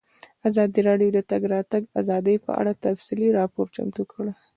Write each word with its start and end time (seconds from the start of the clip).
ازادي 0.49 0.79
راډیو 0.89 1.09
د 1.13 1.17
د 1.17 1.19
تګ 1.31 1.41
راتګ 1.53 1.83
ازادي 2.01 2.35
په 2.45 2.51
اړه 2.59 2.73
تفصیلي 2.85 3.29
راپور 3.39 3.65
چمتو 3.75 4.03
کړی. 4.11 4.31